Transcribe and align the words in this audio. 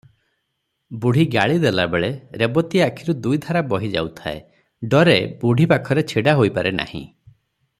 ବୁଢ଼ୀ 1.01 1.25
ଗାଳି 1.33 1.57
ଦେବାବେଳେ 1.65 2.09
ରେବତୀ 2.43 2.81
ଆଖିରୁ 2.85 3.15
ଦୁଇଧାରା 3.27 3.63
ବହି 3.75 3.91
ଯାଉଥାଏ, 3.97 4.41
ଡରେ 4.95 5.17
ବୁଢ଼ୀ 5.45 5.69
ପାଖରେ 5.75 6.05
ଛିଡ଼ା 6.15 6.35
ହୋଇପାରେ 6.41 6.77
ନାହିଁ। 6.81 7.05